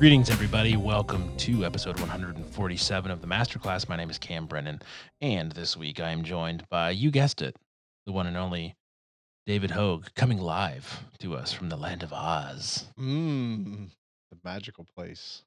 [0.00, 0.78] Greetings, everybody.
[0.78, 3.86] Welcome to episode 147 of the Masterclass.
[3.86, 4.80] My name is Cam Brennan,
[5.20, 7.54] and this week I am joined by, you guessed it,
[8.06, 8.76] the one and only
[9.44, 12.86] David Hogue, coming live to us from the land of Oz.
[12.98, 13.90] Mmm,
[14.30, 15.42] the magical place.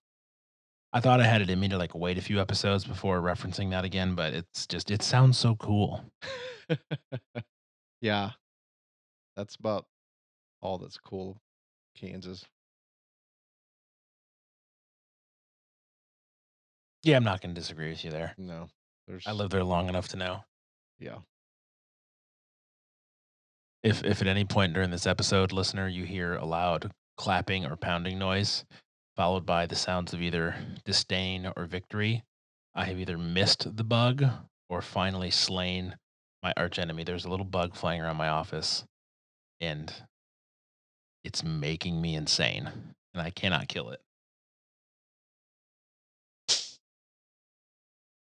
[0.94, 3.72] I thought I had it in me to like wait a few episodes before referencing
[3.72, 6.06] that again, but it's just, it sounds so cool.
[8.02, 8.30] yeah,
[9.36, 9.88] that's about
[10.62, 11.42] all that's cool.
[11.96, 12.46] Kansas.
[17.04, 18.34] Yeah, I'm not going to disagree with you there.
[18.38, 18.68] No,
[19.08, 19.28] there's.
[19.28, 20.44] I lived there long enough to know.
[21.00, 21.18] Yeah.
[23.84, 27.76] If, if at any point during this episode, listener, you hear a loud clapping or
[27.76, 28.64] pounding noise,
[29.18, 32.24] followed by the sounds of either disdain or victory,
[32.74, 34.24] I have either missed the bug
[34.70, 35.98] or finally slain
[36.42, 37.04] my archenemy.
[37.04, 38.86] There's a little bug flying around my office,
[39.60, 39.94] and
[41.26, 42.70] it's making me insane,
[43.14, 44.00] and I cannot kill it.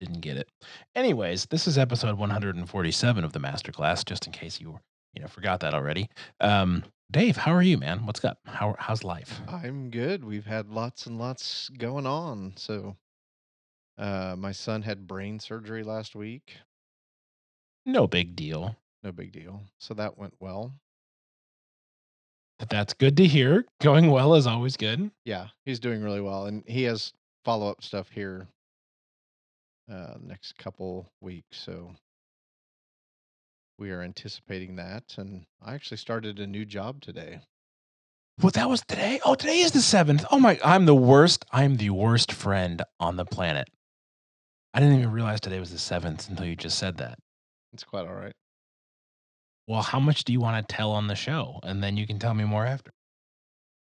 [0.01, 0.49] Didn't get it.
[0.95, 4.79] Anyways, this is episode 147 of the masterclass, just in case you
[5.13, 6.09] you know forgot that already.
[6.39, 8.07] Um, Dave, how are you, man?
[8.07, 8.39] What's up?
[8.45, 9.39] How how's life?
[9.47, 10.25] I'm good.
[10.25, 12.53] We've had lots and lots going on.
[12.55, 12.97] So,
[13.99, 16.55] uh, my son had brain surgery last week.
[17.85, 18.75] No big deal.
[19.03, 19.61] No big deal.
[19.77, 20.73] So that went well.
[22.69, 23.65] That's good to hear.
[23.81, 25.11] Going well is always good.
[25.25, 27.13] Yeah, he's doing really well, and he has
[27.45, 28.47] follow up stuff here
[29.89, 31.57] uh, next couple weeks.
[31.59, 31.93] So
[33.77, 35.15] we are anticipating that.
[35.17, 37.41] And I actually started a new job today.
[38.41, 39.19] Well, that was today.
[39.23, 40.25] Oh, today is the seventh.
[40.31, 40.59] Oh my!
[40.63, 41.45] I'm the worst.
[41.51, 43.67] I'm the worst friend on the planet.
[44.73, 47.19] I didn't even realize today was the seventh until you just said that.
[47.73, 48.33] It's quite all right.
[49.67, 52.19] Well, how much do you want to tell on the show, and then you can
[52.19, 52.91] tell me more after.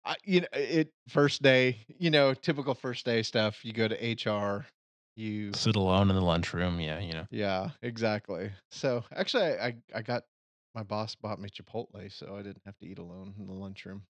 [0.04, 3.64] I, you know, it first day, you know, typical first day stuff.
[3.64, 4.64] You go to HR,
[5.18, 6.80] you Sit alone in the lunchroom.
[6.80, 7.26] Yeah, you know.
[7.30, 8.52] Yeah, exactly.
[8.70, 10.24] So actually, I I I got
[10.74, 14.02] my boss bought me Chipotle, so I didn't have to eat alone in the lunchroom.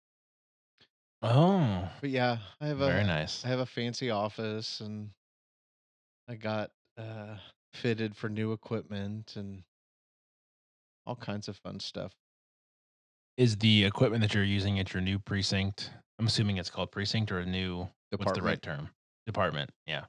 [1.22, 3.44] Oh, But yeah, I have very a nice.
[3.44, 5.10] I have a fancy office, and
[6.28, 7.38] I got uh
[7.72, 9.62] fitted for new equipment and
[11.06, 12.12] all kinds of fun stuff.
[13.36, 15.90] Is the equipment that you're using at your new precinct?
[16.18, 17.88] I'm assuming it's called precinct or a new.
[18.16, 18.90] What's the right term?
[19.26, 19.70] Department.
[19.86, 20.06] Yeah,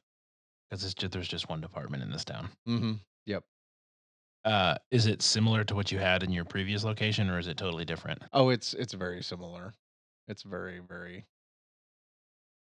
[0.70, 2.50] because it's just, there's just one department in this town.
[2.68, 2.94] Mm-hmm.
[3.26, 3.44] Yep.
[4.46, 7.58] Uh, is it similar to what you had in your previous location, or is it
[7.58, 8.22] totally different?
[8.32, 9.74] Oh, it's it's very similar.
[10.28, 11.26] It's very very.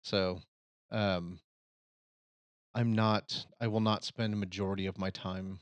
[0.04, 0.40] So,
[0.92, 1.40] um,
[2.74, 3.46] I'm not.
[3.60, 5.60] I will not spend a majority of my time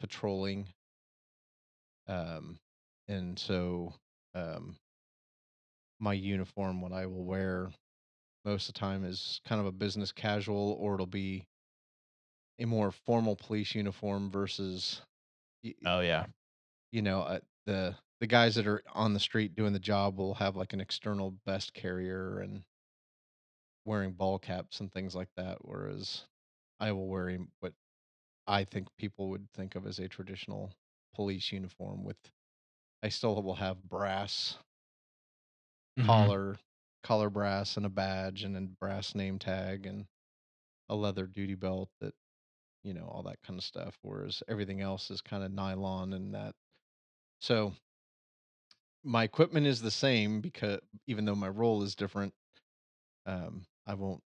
[0.00, 0.66] patrolling.
[2.06, 2.58] Um,
[3.06, 3.94] and so,
[4.34, 4.76] um,
[5.98, 7.70] my uniform, what I will wear
[8.44, 11.44] most of the time, is kind of a business casual, or it'll be
[12.58, 15.02] a more formal police uniform versus,
[15.84, 16.26] Oh yeah.
[16.92, 20.34] you know, uh, the the guys that are on the street doing the job will
[20.34, 22.64] have like an external vest carrier and
[23.84, 26.24] wearing ball caps and things like that, whereas
[26.80, 27.74] I will wear what
[28.46, 30.72] I think people would think of as a traditional
[31.14, 32.18] police uniform with
[33.02, 34.58] I still will have brass
[35.96, 36.28] Mhm.
[36.28, 36.58] collar,
[37.02, 40.06] collar brass and a badge and a brass name tag and
[40.88, 42.14] a leather duty belt that
[42.82, 43.96] you know, all that kind of stuff.
[44.02, 46.54] Whereas everything else is kind of nylon and that.
[47.40, 47.72] So
[49.04, 52.34] my equipment is the same because even though my role is different,
[53.26, 54.22] um, I won't.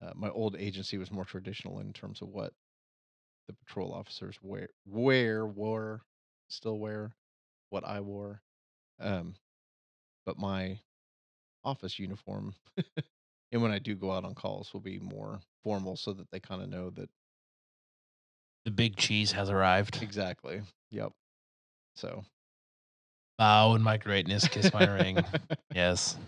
[0.00, 2.52] Uh, my old agency was more traditional in terms of what
[3.48, 6.02] the patrol officers wear, wear, wore,
[6.48, 7.12] still wear,
[7.70, 8.42] what I wore.
[9.00, 9.34] Um,
[10.24, 10.78] but my
[11.64, 12.54] office uniform,
[13.52, 16.40] and when I do go out on calls, will be more formal so that they
[16.40, 17.08] kind of know that
[18.68, 20.02] The big cheese has arrived.
[20.02, 20.60] exactly.
[20.90, 21.12] Yep.
[21.96, 22.22] So
[23.38, 25.24] Bow in my greatness, kiss my ring.
[25.74, 26.18] Yes.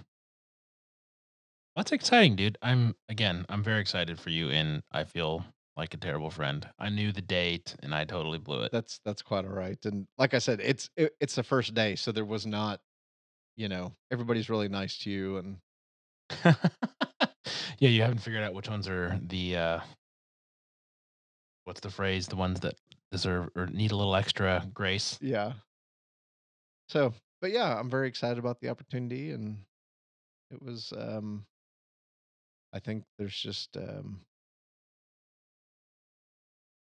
[1.76, 2.56] That's exciting, dude.
[2.62, 5.44] I'm again, I'm very excited for you, and I feel
[5.76, 6.66] like a terrible friend.
[6.78, 8.72] I knew the date, and I totally blew it.
[8.72, 9.78] that's that's quite all right.
[9.84, 12.81] And like I said, it's it, it's the first day, so there was not,
[13.58, 15.56] you know, everybody's really nice to you, and
[17.78, 19.81] yeah, you haven't figured out which ones are the uh
[21.70, 22.26] what's the phrase?
[22.26, 22.75] The ones that
[23.12, 25.17] deserve or need a little extra grace.
[25.22, 25.52] yeah.
[26.88, 29.56] So, but yeah, I'm very excited about the opportunity, and
[30.50, 30.93] it was.
[30.99, 31.46] um
[32.72, 34.19] I think there's just um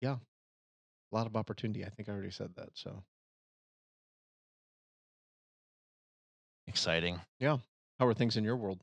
[0.02, 0.16] yeah,
[1.10, 1.82] a lot of opportunity.
[1.82, 2.68] I think I already said that.
[2.74, 3.02] So
[6.66, 7.18] Exciting.
[7.40, 7.56] yeah,
[7.98, 8.80] how are things in your world?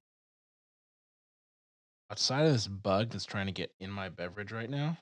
[2.09, 4.95] outside of this bug that's trying to get in my beverage right now,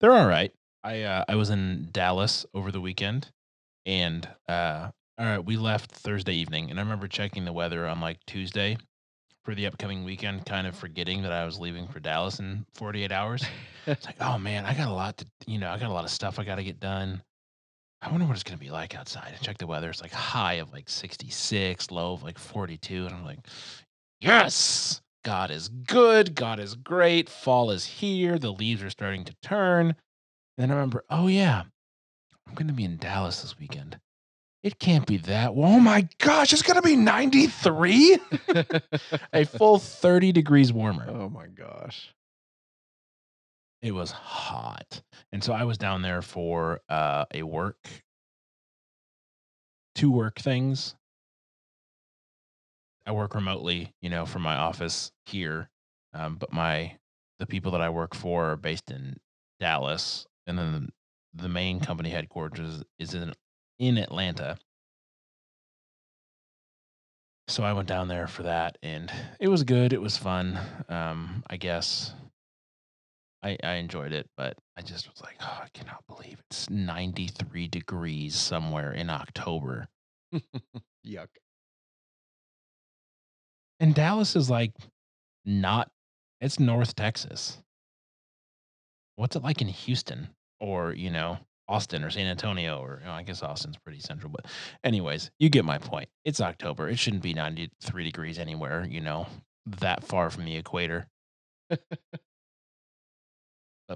[0.00, 0.52] they're all right.
[0.84, 3.30] I uh, I was in Dallas over the weekend,
[3.84, 8.00] and uh, all right, we left Thursday evening, and I remember checking the weather on
[8.00, 8.76] like Tuesday
[9.44, 13.10] for the upcoming weekend, kind of forgetting that I was leaving for Dallas in 48
[13.10, 13.44] hours.
[13.86, 16.04] It's like, oh man, I got a lot to, you know, I got a lot
[16.04, 17.22] of stuff I got to get done.
[18.02, 19.32] I wonder what it's going to be like outside.
[19.34, 19.88] I check the weather.
[19.88, 23.06] It's like high of like 66, low of like 42.
[23.06, 23.40] And I'm like,
[24.20, 26.34] yes, God is good.
[26.34, 27.28] God is great.
[27.28, 28.38] Fall is here.
[28.38, 29.88] The leaves are starting to turn.
[29.88, 29.96] And
[30.56, 31.62] then I remember, oh yeah,
[32.46, 33.98] I'm going to be in Dallas this weekend.
[34.62, 35.50] It can't be that.
[35.54, 38.18] Oh my gosh, it's going to be 93?
[39.32, 41.06] a full 30 degrees warmer.
[41.08, 42.12] oh my gosh.
[43.80, 45.02] It was hot.
[45.32, 47.88] And so I was down there for uh, a work,
[49.94, 50.96] two work things.
[53.08, 55.70] I work remotely, you know, from my office here.
[56.12, 56.98] Um, but my,
[57.38, 59.16] the people that I work for are based in
[59.58, 60.26] Dallas.
[60.46, 60.90] And then
[61.32, 63.32] the main company headquarters is in,
[63.78, 64.58] in Atlanta.
[67.48, 69.10] So I went down there for that and
[69.40, 69.94] it was good.
[69.94, 70.58] It was fun.
[70.90, 72.12] Um, I guess
[73.42, 77.68] I, I enjoyed it, but I just was like, oh, I cannot believe it's 93
[77.68, 79.88] degrees somewhere in October.
[81.06, 81.28] Yuck.
[83.80, 84.72] And Dallas is like
[85.44, 85.90] not,
[86.40, 87.58] it's North Texas.
[89.16, 90.28] What's it like in Houston
[90.60, 91.38] or, you know,
[91.68, 94.32] Austin or San Antonio or, you know, I guess Austin's pretty central.
[94.32, 94.46] But,
[94.84, 96.08] anyways, you get my point.
[96.24, 96.88] It's October.
[96.88, 99.26] It shouldn't be 93 degrees anywhere, you know,
[99.66, 101.08] that far from the equator.
[101.68, 101.80] but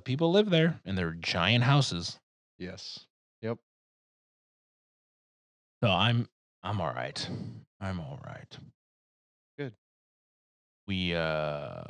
[0.05, 2.19] people live there and they're giant houses.
[2.59, 3.07] Yes.
[3.41, 3.59] Yep.
[5.83, 6.29] So I'm
[6.63, 7.29] I'm all right.
[7.81, 8.59] I'm all right.
[10.89, 11.83] We uh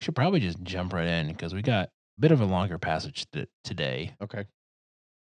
[0.00, 3.26] should probably just jump right in because we got a bit of a longer passage
[3.32, 4.44] t- today, Okay.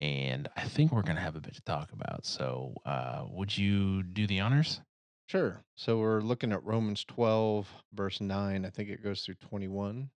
[0.00, 2.26] and I think we're gonna have a bit to talk about.
[2.26, 4.80] So, uh, would you do the honors?
[5.26, 5.62] Sure.
[5.76, 8.64] So we're looking at Romans 12, verse 9.
[8.64, 10.10] I think it goes through 21.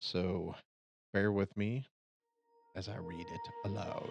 [0.00, 0.54] So
[1.12, 1.86] bear with me
[2.74, 4.10] as I read it aloud.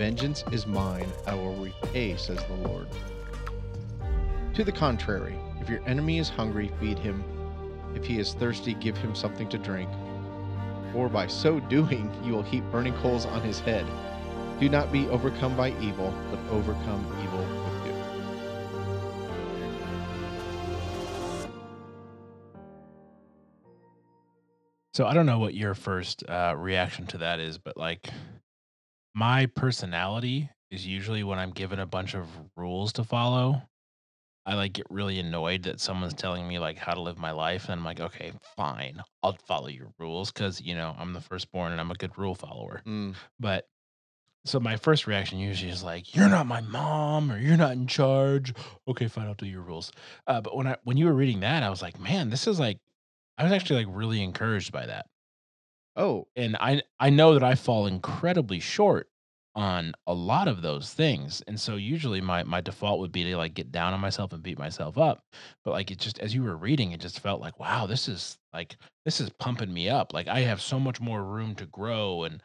[0.00, 2.88] Vengeance is mine, I will repay, says the Lord.
[4.54, 7.22] To the contrary, if your enemy is hungry, feed him.
[7.94, 9.90] If he is thirsty, give him something to drink.
[10.94, 13.84] For by so doing, you will heap burning coals on his head.
[14.58, 17.94] Do not be overcome by evil, but overcome evil with good.
[24.94, 28.08] So I don't know what your first uh, reaction to that is, but like
[29.14, 33.62] my personality is usually when I'm given a bunch of rules to follow,
[34.46, 37.64] I like get really annoyed that someone's telling me like how to live my life,
[37.64, 41.72] and I'm like, okay, fine, I'll follow your rules because you know I'm the firstborn
[41.72, 42.82] and I'm a good rule follower.
[42.86, 43.68] Mm, But
[44.46, 47.86] so my first reaction usually is like, "You're not my mom, or you're not in
[47.86, 48.54] charge."
[48.88, 49.92] Okay, fine, I'll do your rules.
[50.26, 52.58] Uh, but when I when you were reading that, I was like, "Man, this is
[52.58, 52.78] like,"
[53.38, 55.06] I was actually like really encouraged by that,
[56.00, 59.08] Oh, and I I know that I fall incredibly short
[59.54, 63.36] on a lot of those things, and so usually my my default would be to
[63.36, 65.24] like get down on myself and beat myself up.
[65.64, 68.38] But like it just as you were reading, it just felt like, wow, this is
[68.54, 70.14] like this is pumping me up.
[70.14, 72.42] Like I have so much more room to grow and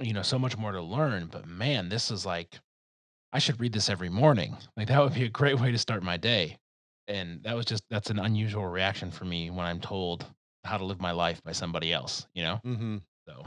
[0.00, 1.28] you know, so much more to learn.
[1.28, 2.60] But man, this is like,
[3.32, 4.56] I should read this every morning.
[4.76, 6.58] Like that would be a great way to start my day.
[7.08, 10.26] And that was just, that's an unusual reaction for me when I'm told
[10.64, 12.60] how to live my life by somebody else, you know?
[12.64, 12.96] mm-hmm.
[13.26, 13.44] So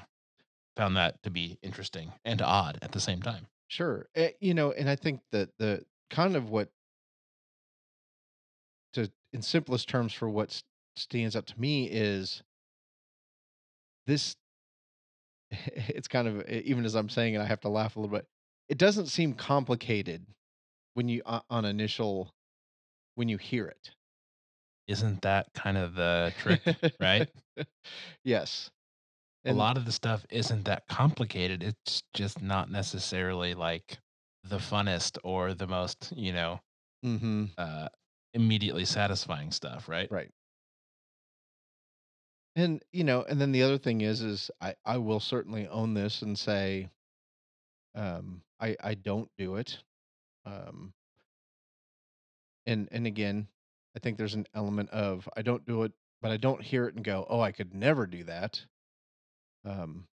[0.76, 3.48] found that to be interesting and odd at the same time.
[3.68, 4.08] Sure.
[4.16, 6.70] Eh, you know, and I think that the kind of what
[8.94, 10.62] to in simplest terms for what
[10.96, 12.44] stands out to me is
[14.06, 14.36] this
[15.52, 18.28] it's kind of even as I'm saying it, I have to laugh a little bit.
[18.70, 20.26] It doesn't seem complicated
[20.94, 22.34] when you uh, on initial
[23.16, 23.68] when you hear
[24.88, 26.62] Isn't that kind of the trick,
[27.00, 27.28] right?
[28.24, 28.72] yes.
[29.46, 31.64] A lot of the stuff isn't that complicated.
[31.64, 34.00] It's just not necessarily like
[34.44, 36.60] the funnest or the most, you know,
[37.04, 37.90] mhm, uh,
[38.34, 40.12] immediately satisfying stuff, right?
[40.12, 40.32] right.
[42.56, 45.94] And you know, and then the other thing is is I I will certainly own
[45.94, 46.90] this and say
[47.96, 49.80] um I I don't do it.
[50.46, 50.94] Um
[52.66, 53.48] and and again,
[53.96, 56.96] I think there's an element of I don't do it, but I don't hear it
[56.96, 58.66] and go, "Oh, I could never do that."
[59.66, 60.08] Um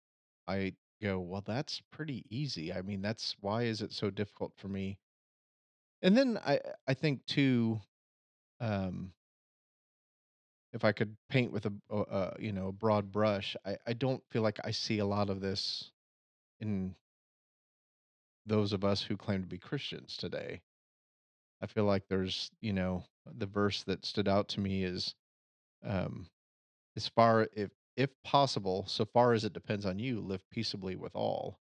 [0.48, 2.74] I go, "Well, that's pretty easy.
[2.74, 5.00] I mean, that's why is it so difficult for me?"
[6.02, 7.82] And then I I think too
[8.62, 9.14] um
[10.74, 13.94] if I could paint with a, a, a you know, a broad brush, I I
[13.94, 15.92] don't feel like I see a lot of this
[16.62, 16.96] in
[18.48, 20.62] those of us who claim to be Christians today.
[21.62, 23.04] I feel like there's, you know,
[23.38, 25.16] the verse that stood out to me is
[25.86, 26.28] um
[26.98, 31.16] as far if if possible, so far as it depends on you, live peaceably with
[31.16, 31.60] all.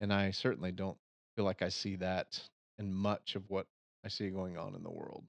[0.00, 0.98] And I certainly don't
[1.36, 2.40] feel like I see that
[2.78, 3.66] in much of what
[4.04, 5.24] I see going on in the world.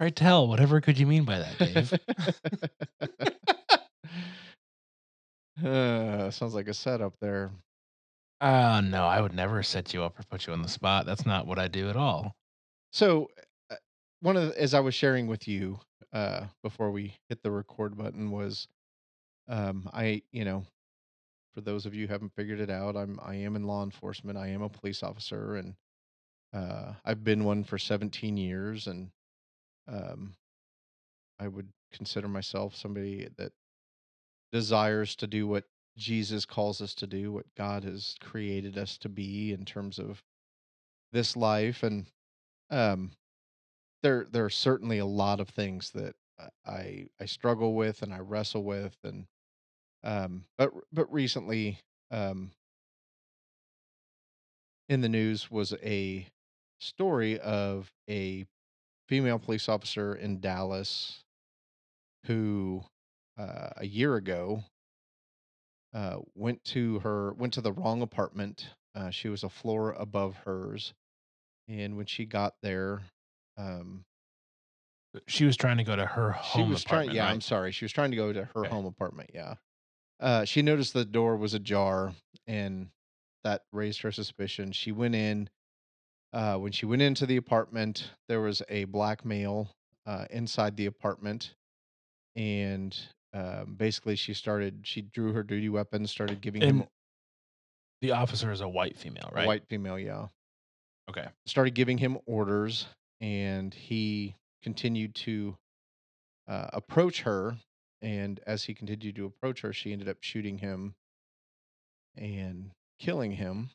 [0.00, 1.92] Right tell, whatever could you mean by that, Dave?
[5.64, 7.50] uh, sounds like a setup there.
[8.40, 11.04] Uh, no, I would never set you up or put you on the spot.
[11.04, 12.34] That's not what I do at all.
[12.92, 13.28] So,
[13.70, 13.76] uh,
[14.20, 15.78] one of the, as I was sharing with you
[16.12, 18.66] uh, before we hit the record button was
[19.48, 20.64] um, I, you know,
[21.54, 24.38] for those of you who haven't figured it out, I'm I am in law enforcement.
[24.38, 25.74] I am a police officer, and
[26.54, 29.10] uh, I've been one for 17 years, and
[29.88, 30.34] um,
[31.40, 33.52] I would consider myself somebody that
[34.52, 35.64] desires to do what
[36.00, 40.22] Jesus calls us to do, what God has created us to be in terms of
[41.12, 42.06] this life, and
[42.70, 43.10] um,
[44.02, 46.14] there there are certainly a lot of things that
[46.66, 49.26] I I struggle with and I wrestle with, and
[50.02, 51.78] um, but but recently
[52.10, 52.50] um,
[54.88, 56.26] in the news was a
[56.80, 58.46] story of a
[59.06, 61.24] female police officer in Dallas
[62.24, 62.84] who
[63.38, 64.64] uh, a year ago
[65.94, 68.68] uh, went to her went to the wrong apartment.
[68.94, 70.94] Uh, she was a floor above hers,
[71.68, 73.02] and when she got there,
[73.56, 74.04] um,
[75.26, 77.08] She was trying to go to her she home was trying.
[77.10, 77.32] apartment, Yeah, right?
[77.32, 77.72] I'm sorry.
[77.72, 78.68] She was trying to go to her Okay.
[78.68, 79.30] home apartment.
[79.34, 79.54] Yeah,
[80.20, 82.12] uh, she noticed the door was ajar,
[82.46, 82.90] and
[83.44, 84.72] that raised her suspicion.
[84.72, 85.48] She went in.
[86.32, 89.68] Uh, when she went into the apartment, there was a black male
[90.06, 91.54] uh, inside the apartment,
[92.36, 92.96] and
[93.32, 94.80] um, basically she started.
[94.82, 96.84] She drew her duty weapon, started giving him
[98.02, 99.46] the officer is a white female, right?
[99.46, 99.98] white female.
[99.98, 100.28] Yeah,
[101.08, 101.26] Okay.
[101.46, 102.86] started giving him orders,
[103.20, 105.56] and he continued to
[106.48, 107.56] uh, approach her.
[108.02, 110.94] And as he continued to approach her, she ended up shooting him
[112.16, 113.68] and killing him.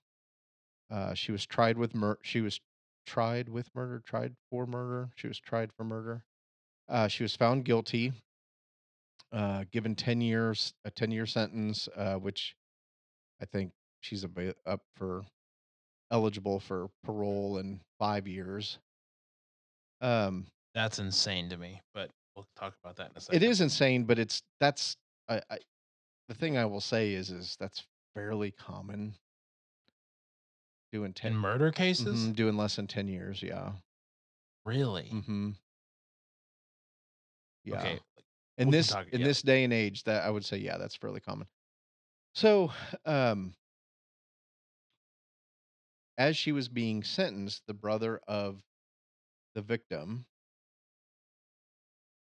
[0.90, 2.60] Uh, she was tried with mur- She was
[3.06, 4.02] tried with murder.
[4.04, 5.10] Tried for murder.
[5.16, 6.24] She was tried for murder.
[6.90, 8.14] Uh, she was found guilty.
[9.36, 12.56] Uh, given ten years, a ten year sentence, uh, which
[13.42, 14.24] I think she's
[14.66, 15.26] up for
[16.10, 18.80] eligible for parole in five years.
[20.00, 23.44] Um, That's insane to me, but we'll talk about that in a second.
[23.44, 24.96] is insane, but it's that's
[25.28, 25.58] I, I
[26.30, 29.16] the thing I will say is is that's fairly common
[30.94, 32.06] doing In 10 murder cases?
[32.06, 33.74] Mhm, doing less than 10 years, yeah.
[34.66, 35.10] Really?
[35.12, 35.56] Mhm.
[37.66, 37.76] Yeah.
[37.76, 38.00] Okay.
[38.58, 39.28] In this talk- in yeah.
[39.28, 41.48] this day and age that I would say yeah, that's fairly common.
[42.34, 42.72] So,
[43.06, 43.54] um
[46.18, 48.64] as she was being sentenced, the brother of
[49.54, 50.26] the victim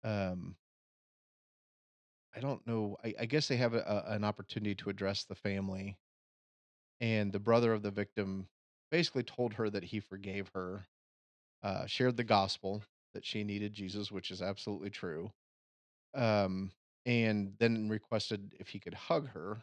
[0.04, 0.56] um
[2.34, 2.98] I don't know.
[3.02, 5.96] I, I guess they have a, a, an opportunity to address the family
[7.00, 8.48] and the brother of the victim
[8.90, 10.86] basically told her that he forgave her,
[11.62, 12.82] uh, shared the gospel
[13.14, 15.32] that she needed Jesus, which is absolutely true,
[16.16, 16.72] um,
[17.04, 19.58] and then requested if he could hug her.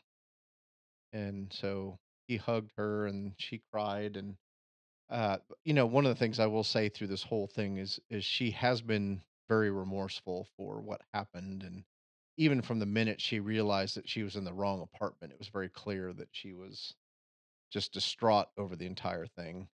[1.12, 4.15] And so he hugged her, and she cried.
[4.15, 4.36] And
[5.10, 8.00] uh, you know, one of the things I will say through this whole thing is
[8.10, 11.83] is she has been very remorseful for what happened, and
[12.38, 15.50] even from the minute she realized that she was in the wrong apartment, it was
[15.50, 16.95] very clear that she was
[17.72, 19.67] just distraught over the entire thing.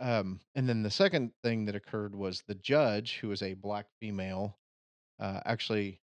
[0.00, 3.86] Um, and then the second thing that occurred was the judge, who was a black
[4.00, 4.58] female,
[5.20, 6.00] uh, actually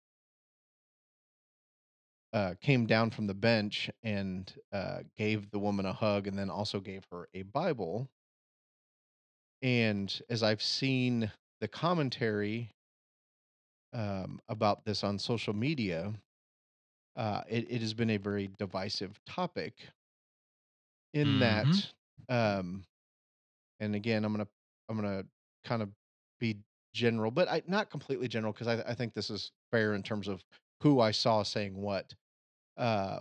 [2.33, 6.49] uh, came down from the bench and uh, gave the woman a hug and then
[6.49, 8.09] also gave her a Bible.
[9.61, 12.71] And as I've seen the commentary
[13.93, 16.13] um, about this on social media,
[17.15, 19.89] uh, it, it has been a very divisive topic
[21.13, 21.39] in Mhm.
[21.39, 21.91] that
[22.29, 22.83] um,
[23.79, 24.47] and again i'm gonna
[24.89, 25.25] i'm gonna
[25.65, 25.89] kind of
[26.39, 26.57] be
[26.93, 30.27] general but I, not completely general because I, I think this is fair in terms
[30.27, 30.43] of
[30.81, 32.13] who i saw saying what
[32.77, 33.19] uh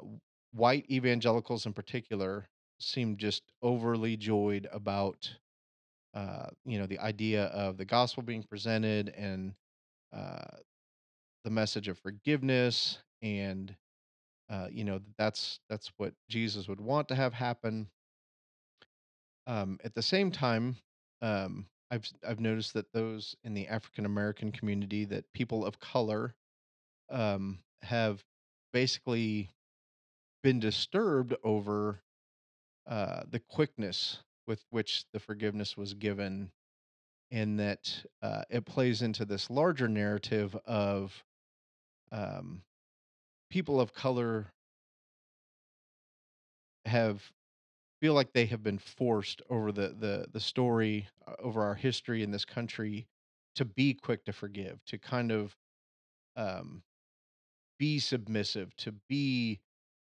[0.52, 2.48] white evangelicals in particular
[2.80, 5.30] seem just overly joyed about
[6.14, 9.54] uh you know the idea of the gospel being presented and
[10.14, 10.58] uh
[11.44, 13.74] the message of forgiveness and
[14.50, 17.88] uh you know that's that's what jesus would want to have happen.
[19.46, 20.76] Um, at the same time,
[21.22, 26.34] um, I've I've noticed that those in the African American community, that people of color,
[27.10, 28.24] um, have
[28.72, 29.50] basically
[30.42, 32.00] been disturbed over
[32.88, 36.50] uh, the quickness with which the forgiveness was given,
[37.30, 41.24] and that uh, it plays into this larger narrative of
[42.10, 42.62] um,
[43.50, 44.52] people of color
[46.86, 47.22] have
[48.00, 52.22] feel like they have been forced over the the the story uh, over our history
[52.22, 53.06] in this country
[53.54, 55.54] to be quick to forgive, to kind of
[56.36, 56.82] um,
[57.80, 59.60] be submissive, to be,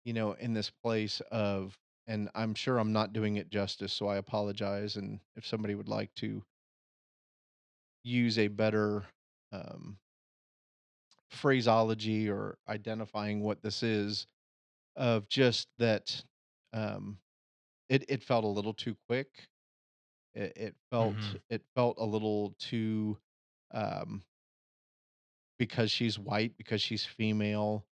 [0.05, 4.07] you know, in this place of, and I'm sure I'm not doing it justice, so
[4.09, 4.97] I apologize.
[4.97, 6.43] And if somebody would like to
[8.03, 9.05] use a better
[9.51, 9.99] um,
[11.29, 14.27] phraseology or identifying what this is,
[14.97, 16.23] of just that
[16.73, 17.19] um,
[17.89, 19.49] it it felt a little too quick
[20.35, 21.41] It it felt Mhm.
[21.49, 23.17] it felt a little too,
[23.71, 24.23] um,
[25.61, 27.85] because she's white, because she's female,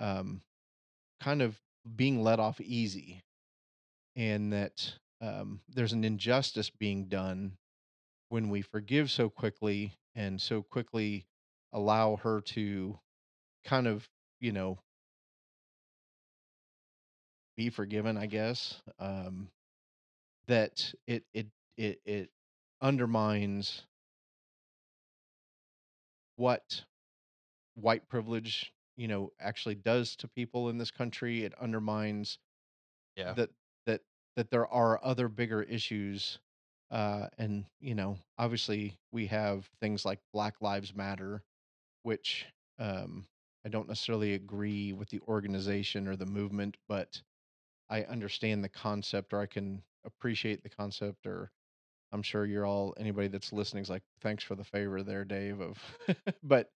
[0.00, 0.40] um,
[1.20, 1.56] kind of
[1.94, 3.22] being let off easy,
[4.16, 7.52] and that, um, there's an injustice being done
[8.30, 11.24] when we forgive so quickly and so quickly
[11.72, 12.98] allow her to
[13.64, 14.08] kind of,
[14.40, 14.76] you know,
[17.56, 19.50] be forgiven, I guess, um,
[20.48, 21.46] that it it
[21.76, 22.30] it it
[22.82, 23.82] undermines
[26.34, 26.82] what
[27.74, 31.44] white privilege, you know, actually does to people in this country.
[31.44, 32.38] It undermines
[33.16, 33.36] Yeah.
[33.36, 33.50] that
[33.86, 34.00] that
[34.36, 36.38] that there are other bigger issues.
[36.90, 41.42] Uh, and you know, obviously, we have things like Black Lives Matter,
[42.02, 42.46] which
[42.78, 43.26] um,
[43.64, 47.20] I don't necessarily agree with the organization or the movement, but
[47.90, 51.50] I understand the concept, or I can appreciate the concept, or
[52.12, 55.60] I'm sure you're all anybody that's listening is like, thanks for the favor there, Dave.
[55.60, 55.78] Of,
[56.42, 56.70] but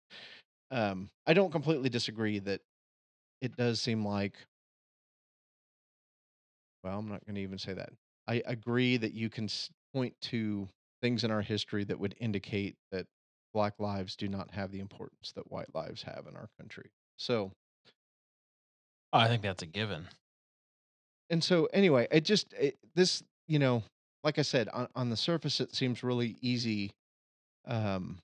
[0.70, 2.62] um, I don't completely disagree that
[3.42, 4.46] It does seem like
[6.82, 7.92] well, I'm not gonna even say that.
[8.26, 9.48] I agree that you can
[9.92, 10.68] point to
[11.00, 13.06] things in our history that would indicate that
[13.54, 16.90] black lives do not have the importance that white lives have in our country.
[17.16, 17.52] So
[19.12, 20.08] I think that's a given.
[21.30, 23.82] and so anyway, it just it this, you know,
[24.24, 26.92] like I said, on on the surface, it seems really easy,
[27.66, 28.20] um,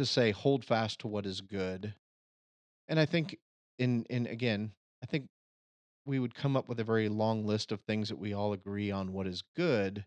[0.00, 1.94] to say, "Hold fast to what is good."
[2.88, 3.38] And I think
[3.78, 5.28] in in again, I think
[6.06, 8.90] we would come up with a very long list of things that we all agree
[8.90, 10.06] on what is good,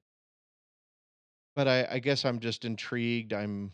[1.56, 3.34] But I I guess I'm just intrigued.
[3.34, 3.74] I'm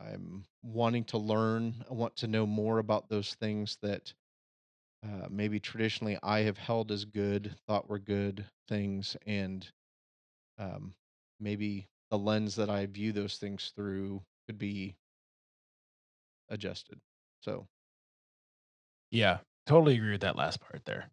[0.00, 1.84] I'm wanting to learn.
[1.90, 4.14] I want to know more about those things that
[5.04, 9.70] uh, maybe traditionally I have held as good, thought were good things, and
[10.58, 10.94] um,
[11.40, 14.96] maybe the lens that I view those things through could be
[16.50, 17.00] adjusted.
[17.40, 17.68] So,
[19.10, 19.40] Yeah.
[19.66, 21.10] Totally agree with that last part there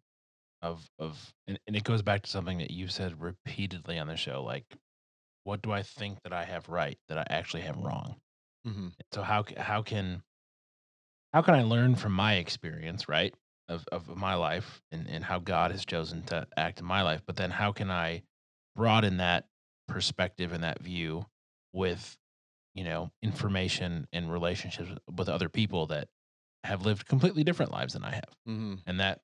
[0.62, 4.16] of of and, and it goes back to something that you've said repeatedly on the
[4.16, 4.76] show, like,
[5.44, 8.20] what do I think that I have right that I actually have wrong?
[8.64, 10.22] mhm, So how how can
[11.32, 13.34] how can I learn from my experience, right?
[13.68, 17.22] Of of my life and, and how God has chosen to act in my life,
[17.24, 18.22] but then how can I
[18.74, 19.48] broaden that
[19.88, 21.26] perspective and that view
[21.72, 22.16] with,
[22.74, 26.08] you know, information and relationships with other people that
[26.64, 28.36] have lived completely different lives than I have.
[28.48, 28.80] mhm.
[28.86, 29.20] And that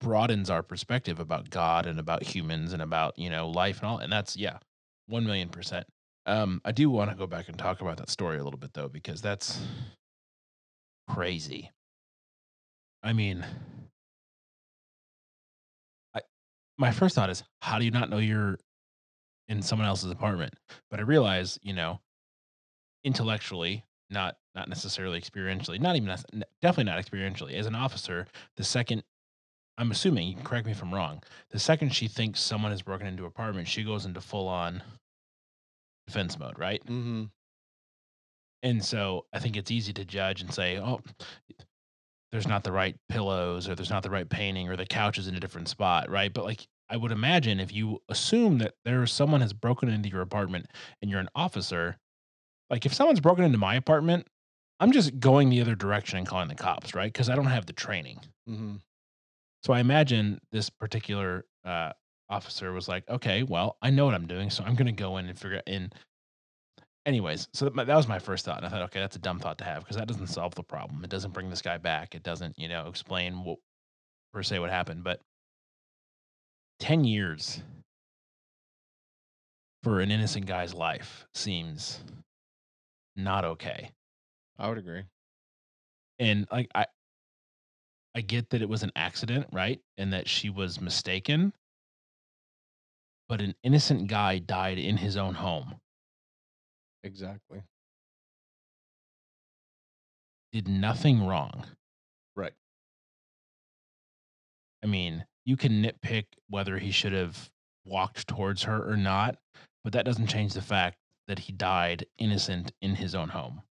[0.00, 3.98] broadens our perspective about God and about humans and about, you know, life and all.
[3.98, 4.58] And that's yeah,
[5.08, 5.84] 1,000,000%.
[6.26, 8.72] Um, I do want to go back and talk about that story a little bit
[8.74, 9.60] though, because that's
[11.08, 11.70] crazy.
[13.02, 13.44] I mean,
[16.14, 16.20] I
[16.78, 18.58] my first thought is, how do you not know you're
[19.48, 20.54] in someone else's apartment?
[20.90, 22.00] But I realize, you know,
[23.04, 26.08] intellectually, not not necessarily experientially, not even
[26.62, 27.54] definitely not experientially.
[27.54, 29.02] As an officer, the second
[29.76, 32.82] I'm assuming, you can correct me if I'm wrong, the second she thinks someone has
[32.82, 34.82] broken into her apartment, she goes into full on
[36.06, 36.82] defense mode, right?
[36.84, 37.24] Mm-hmm.
[38.62, 41.00] And so I think it's easy to judge and say, oh,
[42.32, 45.28] there's not the right pillows or there's not the right painting or the couch is
[45.28, 46.32] in a different spot, right?
[46.32, 50.20] But like I would imagine if you assume that there's someone has broken into your
[50.20, 50.66] apartment
[51.00, 51.96] and you're an officer,
[52.70, 54.26] like if someone's broken into my apartment,
[54.80, 57.12] I'm just going the other direction and calling the cops, right?
[57.12, 58.20] Because I don't have the training.
[58.48, 58.80] Mhm.
[59.62, 61.92] So I imagine this particular uh,
[62.28, 65.16] officer was like, okay, well, I know what I'm doing, so I'm going to go
[65.16, 65.62] in and figure.
[65.66, 65.90] In,
[67.06, 68.58] anyways, so that, that was my first thought.
[68.58, 70.62] And I thought, okay, that's a dumb thought to have because that doesn't solve the
[70.62, 71.02] problem.
[71.04, 72.14] It doesn't bring this guy back.
[72.14, 73.58] It doesn't, you know, explain what
[74.34, 75.02] per se what happened.
[75.04, 75.20] But
[76.78, 77.62] ten years
[79.82, 82.00] for an innocent guy's life seems
[83.16, 83.90] not okay.
[84.58, 85.02] I would agree.
[86.18, 86.86] And like I,
[88.14, 89.80] I get that it was an accident, right?
[89.98, 91.52] And that she was mistaken.
[93.28, 95.80] But an innocent guy died in his own home.
[97.02, 97.62] Exactly.
[100.52, 101.66] Did nothing wrong.
[102.36, 102.52] Right.
[104.82, 107.50] I mean, you can nitpick whether he should have
[107.84, 109.36] walked towards her or not,
[109.82, 110.98] but that doesn't change the fact
[111.28, 113.62] that he died innocent in his own home.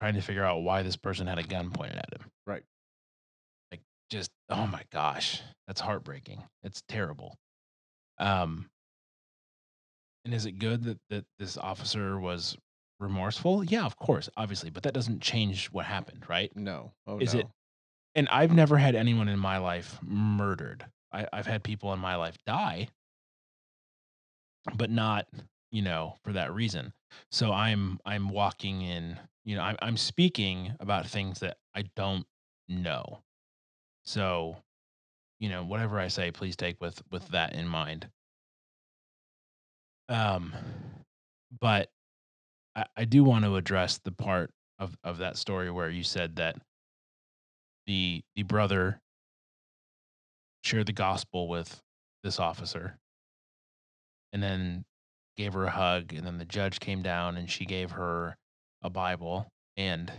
[0.00, 2.30] Trying to figure out why this person had a gun pointed at him.
[2.46, 2.64] Right.
[3.70, 6.42] Like just oh my gosh, that's heartbreaking.
[6.62, 7.36] It's terrible.
[8.18, 8.68] Um
[10.24, 12.56] and is it good that that this officer was
[13.00, 13.64] remorseful?
[13.64, 16.54] Yeah, of course, obviously, but that doesn't change what happened, right?
[16.56, 16.92] No.
[17.06, 17.46] Oh Is it
[18.14, 20.84] and I've never had anyone in my life murdered.
[21.12, 22.88] I, I've had people in my life die,
[24.74, 25.26] but not,
[25.72, 26.92] you know, for that reason.
[27.32, 32.26] So I'm I'm walking in, you know, I'm I'm speaking about things that I don't
[32.68, 33.22] know.
[34.04, 34.56] So,
[35.40, 38.08] you know, whatever I say, please take with with that in mind.
[40.08, 40.52] Um,
[41.60, 41.90] but
[42.76, 46.36] I, I do want to address the part of of that story where you said
[46.36, 46.56] that
[47.86, 49.00] the the brother
[50.62, 51.82] shared the gospel with
[52.22, 52.98] this officer
[54.32, 54.84] and then
[55.36, 58.36] gave her a hug and then the judge came down and she gave her
[58.82, 60.12] a bible and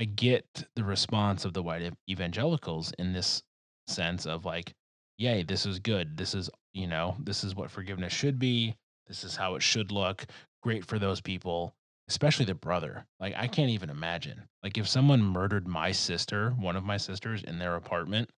[0.00, 0.44] i get
[0.74, 3.42] the response of the white evangelicals in this
[3.86, 4.72] sense of like
[5.18, 6.16] yay this is good.
[6.16, 8.74] This is you know this is what forgiveness should be.
[9.06, 10.24] This is how it should look.
[10.62, 11.74] Great for those people
[12.08, 13.06] especially the brother.
[13.20, 14.42] Like i can't even imagine.
[14.62, 18.30] Like if someone murdered my sister one of my sisters in their apartment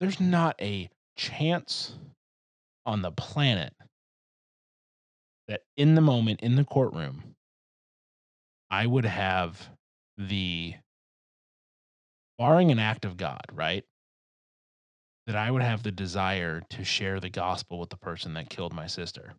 [0.00, 1.94] there's not a chance
[2.86, 3.72] on the planet
[5.48, 7.34] that in the moment in the courtroom,
[8.70, 9.68] I would have
[10.16, 10.74] the,
[12.38, 13.84] barring an act of God, right?
[15.26, 18.72] That I would have the desire to share the gospel with the person that killed
[18.72, 19.34] my sister.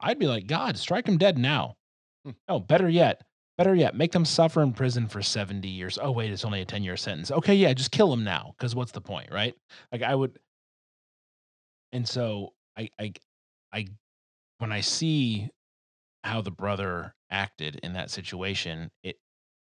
[0.00, 1.76] I'd be like, God, strike him dead now.
[2.24, 2.32] Hmm.
[2.48, 3.22] Oh, better yet,
[3.56, 5.98] better yet, make them suffer in prison for 70 years.
[6.00, 7.30] Oh, wait, it's only a 10 year sentence.
[7.30, 8.54] Okay, yeah, just kill him now.
[8.58, 9.54] Cause what's the point, right?
[9.92, 10.38] Like I would,
[11.92, 13.12] and so I, I,
[13.72, 13.86] I,
[14.58, 15.50] when I see
[16.24, 19.16] how the brother acted in that situation, it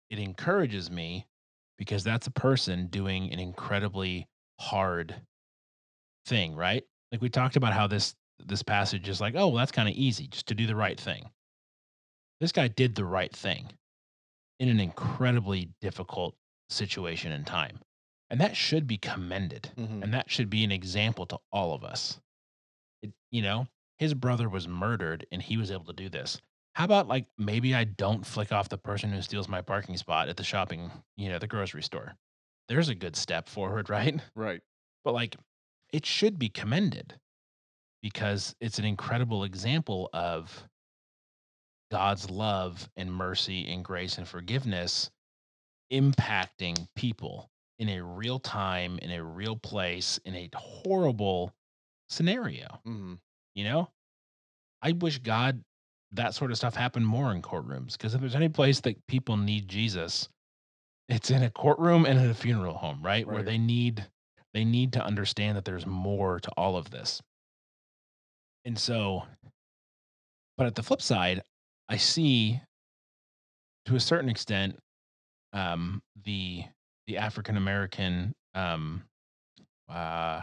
[0.10, 1.26] it encourages me
[1.78, 4.28] because that's a person doing an incredibly
[4.60, 5.16] hard
[6.26, 6.84] thing, right?
[7.12, 9.96] Like we talked about how this this passage is like, oh, well, that's kind of
[9.96, 11.30] easy, just to do the right thing.
[12.42, 13.72] This guy did the right thing
[14.60, 16.36] in an incredibly difficult
[16.70, 17.80] situation and time.
[18.30, 19.72] And that should be commended.
[19.78, 20.04] Mhm.
[20.04, 22.20] And that should be an example to all of us.
[23.02, 26.42] It, you know, his brother was murdered and he was able to do this.
[26.74, 30.28] How about like maybe I don't flick off the person who steals my parking spot
[30.28, 32.18] at the shopping, you know, the grocery store.
[32.68, 34.20] There's a good step forward, right?
[34.36, 34.62] Right.
[35.04, 35.38] But like
[35.94, 37.20] it should be commended
[38.02, 40.68] because it's an incredible example of
[41.92, 45.12] God's love and mercy and grace and forgiveness
[45.94, 51.54] impacting people in a real time, in a real place, in a horrible
[52.10, 52.82] scenario.
[52.86, 53.20] Mhm.
[53.56, 53.92] You know,
[54.82, 55.64] I wish God
[56.12, 59.36] that sort of stuff happened more in courtrooms because if there's any place that people
[59.38, 60.30] need Jesus,
[61.10, 63.28] it's in a courtroom and in a funeral home, right?
[63.28, 64.10] Where they need
[64.54, 67.22] they need to understand that there's more to all of this.
[68.64, 69.28] And so,
[70.58, 71.44] but at the flip side,
[71.90, 72.62] I see
[73.86, 74.80] to a certain extent
[75.54, 76.64] um, the
[77.08, 79.04] the African American um,
[79.90, 80.42] uh,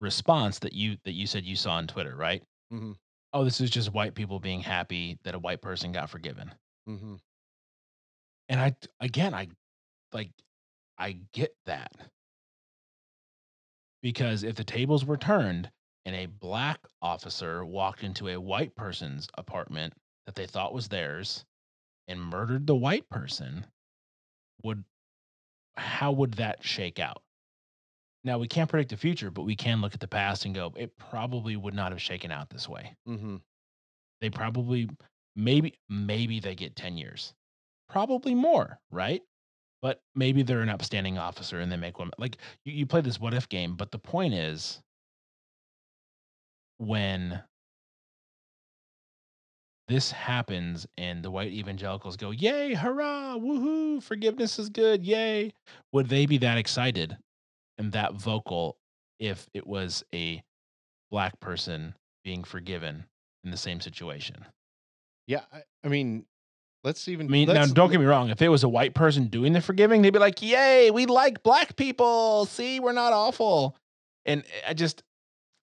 [0.00, 2.42] response that you that you said you saw on Twitter, right?
[2.70, 2.98] Mhm.
[3.32, 6.54] Oh, this is just white people being happy that a white person got forgiven.
[6.86, 7.18] Mhm.
[8.48, 9.48] And I again, I
[10.12, 10.32] like
[10.98, 11.92] I get that
[14.02, 15.70] because if the tables were turned
[16.04, 19.94] and a black officer walked into a white person's apartment
[20.26, 21.44] that they thought was theirs
[22.08, 23.66] and murdered the white person,
[24.62, 24.84] would
[25.78, 27.22] how would that shake out?
[28.24, 30.72] Now we can't predict the future, but we can look at the past and go,
[30.76, 32.96] it probably would not have shaken out this way.
[33.06, 33.42] Mhm.
[34.20, 34.90] They probably
[35.36, 37.34] maybe maybe they get 10 years.
[37.88, 39.22] Probably more, right?
[39.80, 43.20] But maybe they're an upstanding officer and they make one like you, you play this
[43.20, 44.82] what if game, but the point is
[46.78, 47.42] when
[49.88, 55.52] this happens and the white evangelicals go, Yay, hurrah, woohoo, forgiveness is good, yay.
[55.92, 57.16] Would they be that excited
[57.78, 58.76] and that vocal
[59.18, 60.42] if it was a
[61.10, 63.06] black person being forgiven
[63.44, 64.44] in the same situation?
[65.26, 66.26] Yeah, I, I mean,
[66.84, 68.30] let's I even mean, now don't get me wrong.
[68.30, 71.42] If it was a white person doing the forgiving, they'd be like, "Yay, we like
[71.42, 72.46] black people.
[72.46, 73.76] See, we're not awful."
[74.24, 75.02] And eh, I just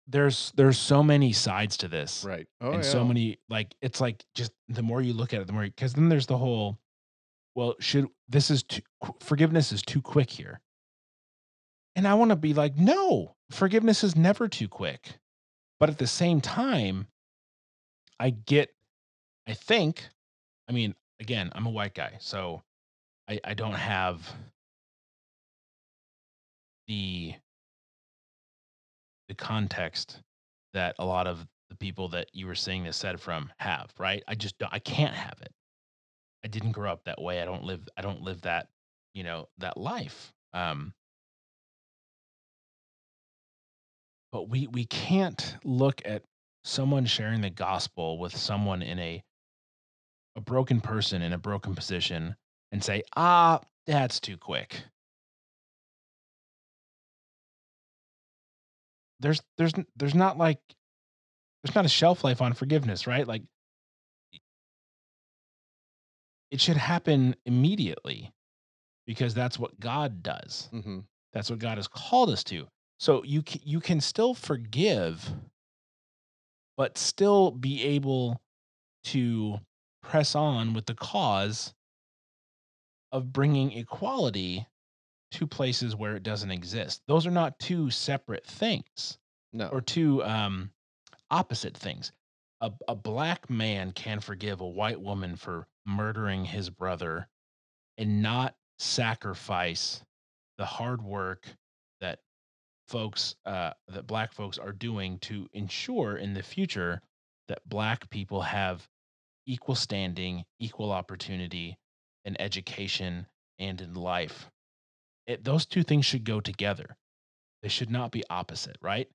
[0.06, 2.46] there's there's so many sides to this, right.
[2.60, 2.90] Oh and yeah.
[2.90, 5.94] so many like it's like just the more you look at it, the more because
[5.94, 6.78] then there's the whole,
[7.54, 8.82] well, should this is too,
[9.20, 10.60] forgiveness is too quick here,
[11.96, 15.18] and I want to be like, no, forgiveness is never too quick,
[15.80, 17.06] but at the same time,
[18.20, 18.74] I get,
[19.46, 20.02] I think,
[20.68, 22.62] I mean, again, I'm a white guy, so
[23.28, 24.30] I, I don't have
[26.88, 27.34] the
[29.28, 30.20] the context
[30.74, 34.22] that a lot of the people that you were saying this said from have, right?
[34.28, 35.52] I just don't, I can't have it.
[36.44, 37.40] I didn't grow up that way.
[37.40, 38.68] I don't live I don't live that,
[39.14, 40.32] you know, that life.
[40.52, 40.92] Um
[44.32, 46.22] but we we can't look at
[46.64, 49.22] someone sharing the gospel with someone in a
[50.36, 52.36] a broken person in a broken position
[52.72, 54.84] and say, "Ah, that's too quick."
[59.20, 60.58] There's there's there's not like
[61.62, 63.26] there's not a shelf life on forgiveness, right?
[63.26, 63.42] Like
[66.50, 68.32] it should happen immediately
[69.06, 70.68] because that's what God does.
[70.70, 71.00] hmm
[71.32, 72.66] That's what God has called us to.
[72.98, 75.32] So you can, you can still forgive
[76.76, 78.40] but still be able
[79.04, 79.60] to
[80.02, 81.74] press on with the cause
[83.12, 84.66] of bringing equality
[85.34, 87.02] to places where it doesn't exist.
[87.08, 89.18] Those are not two separate things
[89.52, 89.68] No.
[89.68, 90.70] or two um,
[91.30, 92.12] opposite things.
[92.60, 97.28] A, a black man can forgive a white woman for murdering his brother
[97.98, 100.02] and not sacrifice
[100.58, 101.46] the hard work
[102.00, 102.20] that
[102.88, 107.00] folks uh, that black folks are doing to ensure in the future
[107.48, 108.88] that black people have
[109.46, 111.76] equal standing equal opportunity
[112.24, 113.26] in education
[113.58, 114.48] and in life
[115.26, 116.96] it, those two things should go together.
[117.62, 119.08] They should not be opposite right?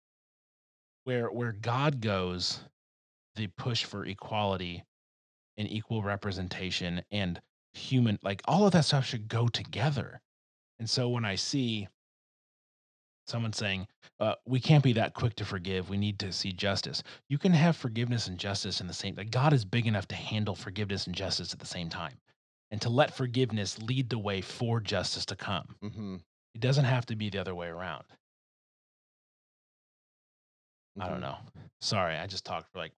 [1.03, 2.61] Where where god goes
[3.35, 4.83] the push for equality
[5.57, 7.41] and equal representation and
[7.73, 10.21] human like all of that stuff should go together.
[10.79, 11.87] And so when i see
[13.27, 13.87] someone saying
[14.19, 17.53] uh, we can't be that quick to forgive we need to see justice you can
[17.53, 21.05] have forgiveness and justice in the same like god is big enough to handle forgiveness
[21.05, 22.15] and justice at the same time
[22.71, 26.17] and to let forgiveness lead the way for justice to come hmm
[26.55, 28.03] it doesn't have to be the other way around
[30.99, 31.21] i don't Mhm.
[31.21, 31.37] know
[31.81, 32.93] sorry i just talked for like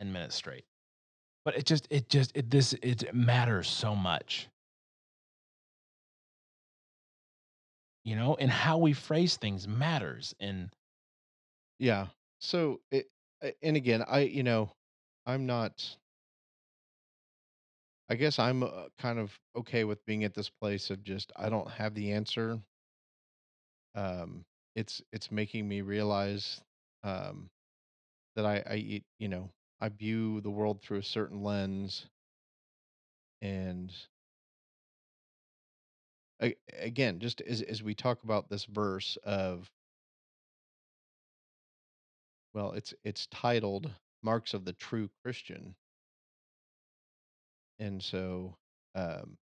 [0.00, 0.64] 10 minutes straight
[1.44, 4.48] but it just it just it this it matters so much
[8.04, 10.70] you know and how we phrase things matters and
[11.78, 12.08] Yeah.
[12.40, 13.08] So it,
[13.62, 14.72] and again, I, you know,
[15.26, 15.96] I'm not.
[18.10, 21.48] I guess I'm uh, kind of okay with being at this place of just I
[21.48, 22.60] don't have the answer.
[23.94, 24.44] Um,
[24.74, 26.60] it's it's making me realize
[27.02, 27.50] um,
[28.36, 32.06] that I, I, you know, I view the world through a certain lens,
[33.42, 33.92] and
[36.42, 39.70] a- again, just as as we talk about this verse of,
[42.52, 43.90] well, it's it's titled
[44.22, 45.76] "Marks of the True Christian,"
[47.78, 48.56] and so
[48.94, 49.38] um,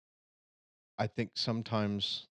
[0.97, 2.27] I think sometimes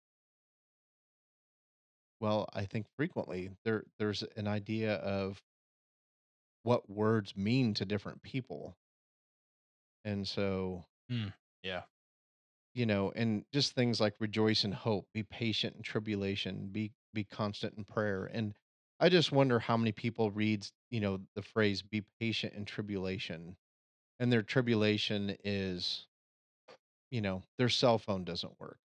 [2.20, 5.42] Well, I think frequently there there's an idea of
[6.62, 8.74] what words mean to different people.
[10.04, 11.32] And so Mm,
[11.62, 11.84] yeah
[12.74, 17.24] you know, and just things like rejoice in hope, be patient in tribulation, be be
[17.24, 18.24] constant in prayer.
[18.26, 18.54] And
[19.00, 23.56] I just wonder how many people reads, you know, the phrase be patient in tribulation
[24.20, 26.06] and their tribulation is,
[27.10, 28.78] you know, their cell phone doesn't work.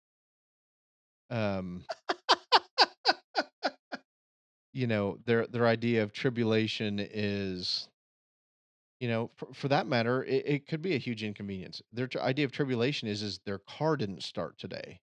[1.29, 1.83] Um,
[4.73, 7.87] you know, their their idea of tribulation is
[8.99, 11.81] You know, for for that matter, it it could be a huge inconvenience.
[11.91, 15.01] Their tr idea of tribulation is is their car didn't start today,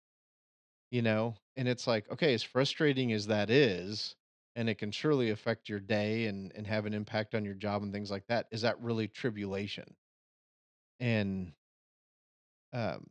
[0.90, 1.36] you know?
[1.56, 4.16] And it's like, okay, as frustrating as that is,
[4.56, 7.82] and it can surely affect your day and and have an impact on your job
[7.84, 9.96] and things like that, is that really tribulation?
[11.00, 11.54] And,
[12.72, 13.10] um,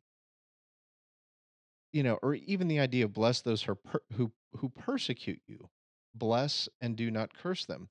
[1.92, 5.70] you know, or even the idea of bless those who per who who persecute you.
[6.14, 7.90] Bless and do not curse them.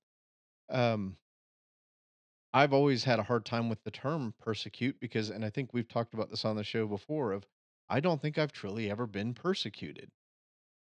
[0.71, 1.19] Um
[2.53, 5.89] I've always had a hard time with the term persecute because and I think we've
[5.89, 7.47] talked about this on the show before of
[7.89, 10.11] I don't think I've truly ever been persecuted.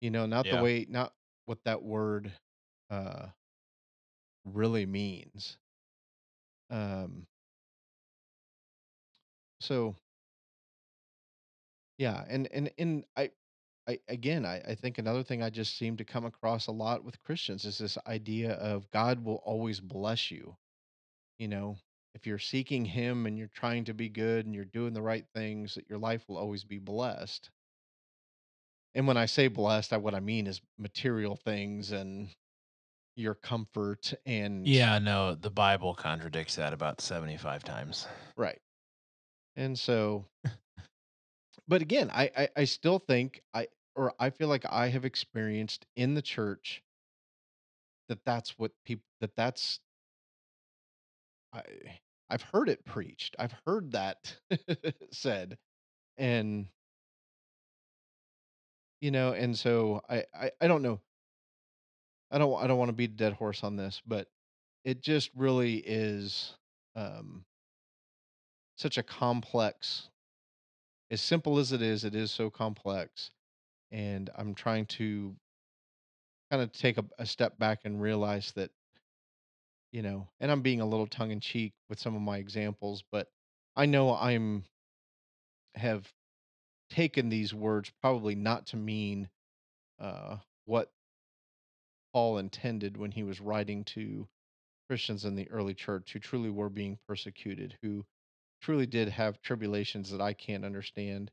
[0.01, 0.59] You know, not the Yeah.
[0.59, 2.33] way not what that word
[2.89, 3.29] uh
[4.45, 5.57] really means.
[6.69, 7.27] Um
[9.63, 9.95] so
[11.97, 13.31] yeah, and and and I
[13.87, 17.03] I again I, I think another thing I just seem to come across a lot
[17.03, 20.57] with Christians is this idea of God will always bless you.
[21.39, 21.77] You know,
[22.15, 25.25] if you're seeking him and you're trying to be good and you're doing the right
[25.35, 27.49] things, that your life will always be blessed
[28.95, 32.29] And when I say blessed, I what I mean is material things and
[33.15, 38.07] your comfort and Yeah, no, the Bible contradicts that about 75 times.
[38.37, 38.59] right.
[39.55, 40.25] And so,
[41.67, 45.85] but again, I, I I still think I or I feel like I have experienced
[45.95, 46.81] in the church
[48.07, 49.79] that that's what people that that's
[51.53, 51.63] I
[52.29, 53.35] I've heard it preached.
[53.37, 54.35] I've heard that
[55.11, 55.57] said,
[56.17, 56.69] and
[59.01, 60.99] you know, and so I I, I don't know.
[62.31, 64.27] I don't I don't want to beat a dead horse on this, but
[64.83, 66.55] it just really is
[66.95, 67.45] um
[68.75, 70.09] such a complex
[71.13, 73.29] as simple as it is, it is so complex.
[73.91, 75.35] And I'm trying to
[76.49, 78.71] kind of take a, a step back and realize that,
[79.91, 83.03] you know, and I'm being a little tongue in cheek with some of my examples,
[83.11, 83.27] but
[83.75, 84.63] I know I'm
[85.75, 86.11] have
[86.89, 89.29] taken these words probably not to mean
[89.99, 90.91] uh, what
[92.11, 94.27] Paul intended when he was writing to
[94.87, 98.03] Christians in the early church who truly were being persecuted, who
[98.63, 101.29] truly did have tribulations that I can't understand.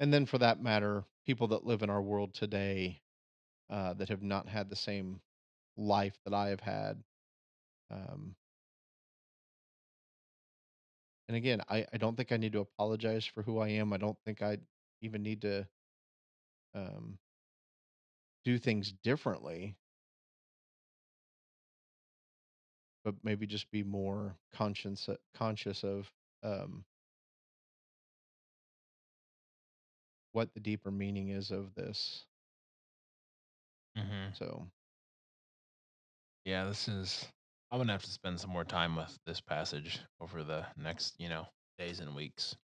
[0.00, 3.02] And then for that matter, people that live in our world today
[3.68, 5.20] uh, that have not had the same
[5.76, 7.02] life that I have had.
[7.90, 8.36] Um,
[11.28, 13.92] and again, I, I don't think I need to apologize for who I am.
[13.92, 14.58] I don't think I
[15.02, 15.66] even need to
[16.74, 17.18] um,
[18.44, 19.76] do things differently,
[23.04, 26.10] but maybe just be more conscious conscious of
[26.42, 26.84] um,
[30.32, 32.24] what the deeper meaning is of this.
[33.96, 34.34] Mhm.
[34.34, 34.70] So
[36.44, 37.28] Yeah, this is
[37.70, 41.28] I'm gonna have to spend some more time with this passage over the next, you
[41.28, 41.46] know,
[41.78, 42.56] days and weeks.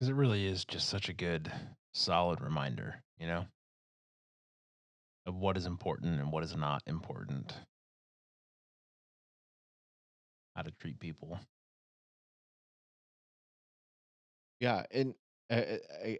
[0.00, 1.52] Because it really is just such a good,
[1.92, 3.46] solid reminder, you know,
[5.26, 7.54] of what is important and what is not important,
[10.58, 11.38] how to treat people.
[14.60, 15.14] yeah, and
[15.50, 15.62] uh,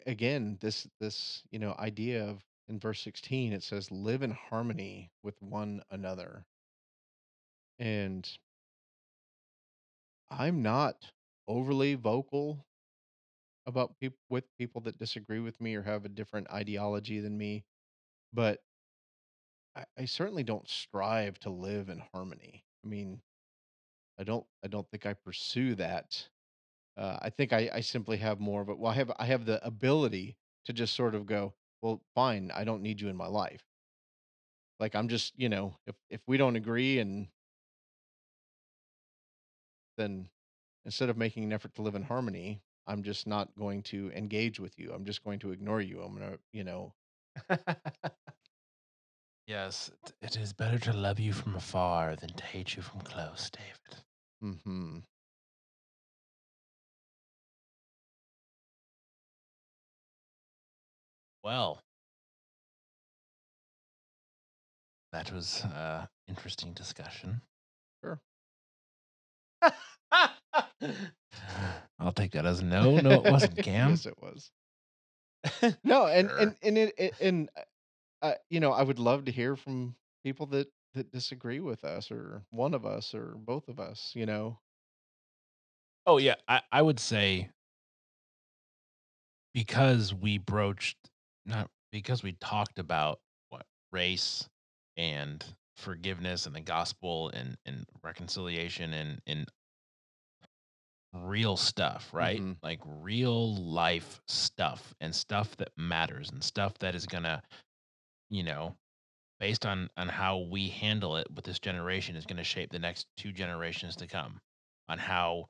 [0.07, 5.11] again, this this you know idea of in verse 16 it says live in harmony
[5.23, 6.45] with one another
[7.79, 8.39] and
[10.31, 11.13] I'm not
[11.47, 12.67] overly vocal
[13.67, 17.65] about people with people that disagree with me or have a different ideology than me,
[18.33, 18.63] but
[19.75, 22.65] I, I certainly don't strive to live in harmony.
[22.85, 23.23] I mean,
[24.19, 26.29] I don't I don't think I pursue that.
[26.97, 28.79] Uh, I think I, I simply have more of it.
[28.79, 32.65] Well, I have I have the ability to just sort of go, well, fine, I
[32.65, 33.65] don't need you in my life.
[34.81, 37.29] Like I'm just, you know, if if we don't agree and
[39.97, 40.29] then
[40.85, 44.61] instead of making an effort to live in harmony, I'm just not going to engage
[44.61, 44.93] with you.
[44.93, 46.03] I'm just going to ignore you.
[46.03, 46.95] I'm gonna, you know,
[49.47, 53.01] yes, it it is better to love you from afar than to hate you from
[53.01, 54.05] close, David.
[54.41, 54.99] Hmm
[61.43, 61.83] Well,
[65.13, 67.41] that was uh interesting discussion.
[68.03, 68.21] Sure.
[71.99, 72.99] I'll take that as no.
[72.99, 73.91] No, it wasn't, Cam.
[73.91, 74.51] Yes, it was.
[75.85, 76.37] No, and Sure.
[76.37, 77.63] and and it it and, uh,
[78.27, 82.11] uh, you know, I would love to hear from people that that disagree with us
[82.11, 84.61] or one of us or both of us, you know?
[86.07, 86.37] Oh, yeah.
[86.49, 87.51] I I would say
[89.55, 91.11] because we broached
[91.47, 94.49] not because we talked about what race
[94.97, 95.45] and
[95.77, 99.47] forgiveness and the gospel and and reconciliation and and
[101.13, 102.43] real stuff, right?
[102.43, 102.61] Mhm.
[102.63, 107.43] Like real life stuff and stuff that matters and stuff that is gonna,
[108.31, 108.77] you know,
[109.41, 113.07] based on on how we handle it with this generation is gonna shape the next
[113.17, 114.41] two generations to come
[114.89, 115.49] on how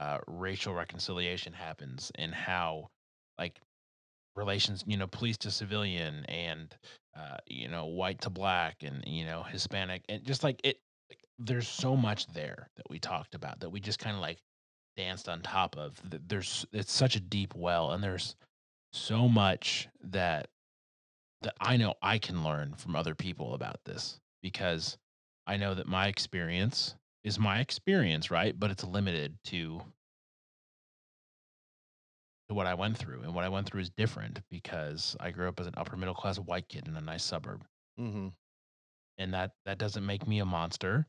[0.00, 2.88] uh, racial reconciliation happens and how
[3.38, 3.60] like
[4.36, 6.74] relations, you know, police to civilian and
[7.16, 10.78] uh, you know, white to black and you know, Hispanic and just like it
[11.10, 14.38] like, there's so much there that we talked about that we just kind of like
[14.96, 16.00] danced on top of.
[16.28, 18.36] There's it's such a deep well and there's
[18.92, 20.48] so much that
[21.42, 24.98] that I know I can learn from other people about this because
[25.46, 28.58] I know that my experience is my experience, right?
[28.58, 29.82] But it's limited to
[32.48, 35.48] to what I went through, and what I went through is different because I grew
[35.48, 37.64] up as an upper middle class white kid in a nice suburb,
[37.96, 38.30] Mhm.
[39.18, 41.06] and that that doesn't make me a monster,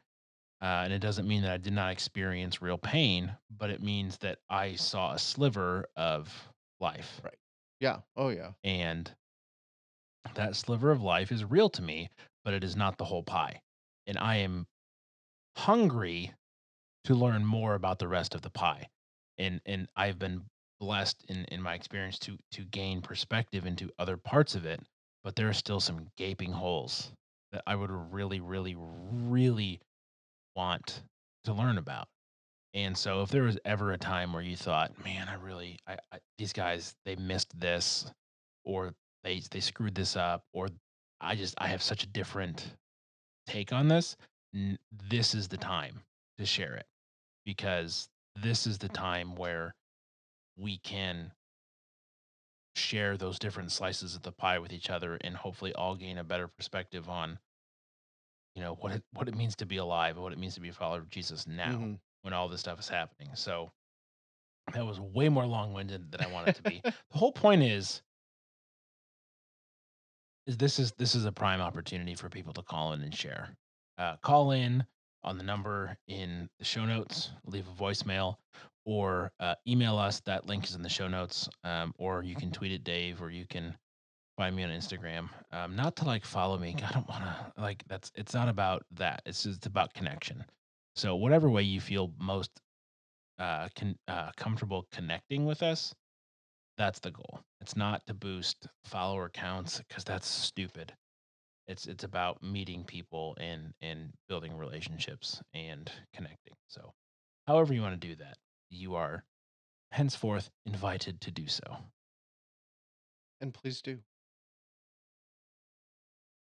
[0.61, 4.19] uh, and it doesn't mean that I did not experience real pain, but it means
[4.19, 7.37] that I saw a sliver of life, Right.
[7.79, 8.01] Yeah.
[8.15, 8.53] Oh, yeah.
[8.63, 9.15] and
[10.35, 12.09] that sliver of life is real to me,
[12.43, 13.61] but it is not the whole pie,
[14.07, 14.67] and I am
[15.57, 16.33] hungry
[17.05, 18.87] to learn more about the rest of the pie.
[19.37, 20.45] And and I've been
[20.79, 24.81] blessed in in my experience to to gain perspective into other parts of it,
[25.23, 27.11] but there are still some gaping holes
[27.51, 29.81] that I would really really really
[30.55, 31.03] want
[31.45, 32.07] to learn about.
[32.73, 35.97] And so if there was ever a time where you thought, "Man, I really I,
[36.11, 38.11] I these guys they missed this
[38.63, 38.93] or
[39.23, 40.69] they they screwed this up or
[41.19, 42.75] I just I have such a different
[43.47, 44.17] take on this,"
[44.53, 46.03] n- this is the time
[46.37, 46.87] to share it
[47.45, 49.75] because this is the time where
[50.57, 51.31] we can
[52.75, 56.23] share those different slices of the pie with each other and hopefully all gain a
[56.23, 57.37] better perspective on
[58.55, 60.61] you know what it what it means to be alive and what it means to
[60.61, 61.99] be a follower of Jesus now Mhm.
[62.21, 63.35] when all this stuff is happening.
[63.35, 63.71] So
[64.73, 66.79] that was way more long-winded than I wanted to be.
[66.83, 68.01] The whole point is
[70.57, 73.49] this is this is a prime opportunity for people to call in and share.
[73.97, 74.85] Uh, call in
[75.23, 78.37] on the number in the show notes, leave a voicemail,
[78.85, 80.19] or uh, email us.
[80.21, 83.29] That link is in the show notes, um, or you can tweet at Dave, or
[83.29, 83.75] you can
[84.37, 85.29] find me on Instagram.
[85.51, 86.75] Um, not to like follow me.
[86.83, 88.11] I don't want to like that's.
[88.15, 89.21] It's not about that.
[89.25, 90.43] It's just about connection.
[90.95, 92.51] So whatever way you feel most
[93.39, 95.93] uh, can uh, comfortable connecting with us,
[96.81, 97.41] that's the goal.
[97.61, 100.91] It's not to boost follower counts because that's stupid.
[101.67, 106.55] It's it's about meeting people and and building relationships and connecting.
[106.69, 106.91] So,
[107.45, 108.37] however you want to do that,
[108.71, 109.23] you are
[109.91, 111.77] henceforth invited to do so.
[113.41, 113.99] And please do.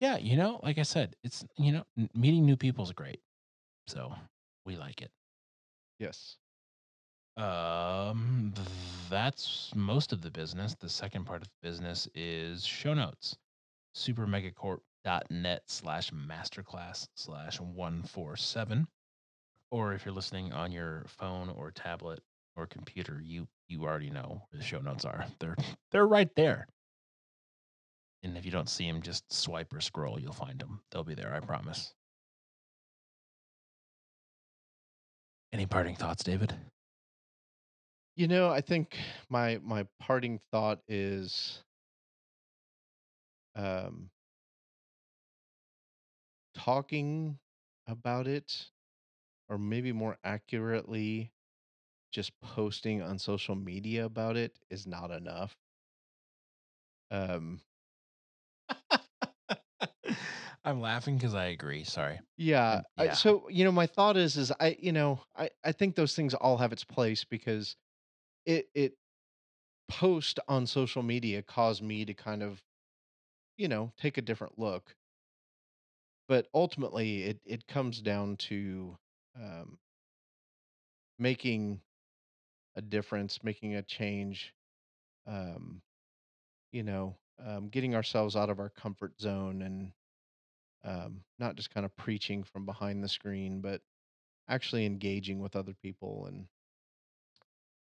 [0.00, 3.20] Yeah, you know, like I said, it's you know, meeting new people is great.
[3.86, 4.14] So,
[4.64, 5.10] we like it.
[5.98, 6.38] Yes.
[7.36, 8.52] Um,
[9.08, 10.74] that's most of the business.
[10.78, 13.36] The second part of the business is show notes.
[13.96, 18.86] supermegacorp.net slash masterclass slash 147
[19.70, 22.20] or if you're listening on your phone or tablet
[22.56, 25.26] or computer you you already know where the show notes are.
[25.40, 25.56] They're
[25.90, 26.66] they're right there.
[28.22, 31.14] And if you don't see them just swipe or scroll you'll find them they'll be
[31.14, 31.94] there i promise.
[35.52, 36.54] Any parting thoughts david
[38.16, 38.98] You know, I think
[39.28, 41.62] my my parting thought is
[43.56, 44.10] um
[46.54, 47.38] talking
[47.86, 48.70] about it
[49.48, 51.32] or maybe more accurately
[52.12, 55.56] just posting on social media about it is not enough.
[57.10, 57.60] Um
[60.64, 64.36] i'm laughing because i agree sorry yeah, I, yeah so you know my thought is
[64.36, 67.76] is I you know, I I think those things all have its place because
[68.46, 68.96] it it
[69.88, 72.62] post on social media caused me to kind of,
[73.56, 74.96] you know, take a different look.
[76.26, 78.98] But ultimately it it comes down to
[79.36, 79.78] um
[81.18, 81.80] making
[82.76, 84.54] a difference, making a change,
[85.26, 85.82] um,
[86.72, 89.92] you know, um, getting ourselves out of our comfort zone and
[90.84, 93.82] um, not just kind of preaching from behind the screen, but
[94.48, 96.26] actually engaging with other people.
[96.26, 96.46] And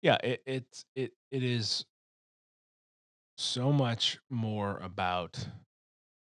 [0.03, 1.85] Yeah, it it's it it is
[3.39, 5.49] so much more about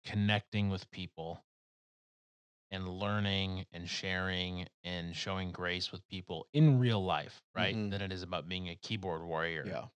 [0.05, 1.45] connecting with people
[2.71, 7.77] and learning and sharing and showing grace with people in real life, right?
[7.77, 7.89] Mhm.
[7.89, 9.89] Than it is about being a keyboard warrior Yeah.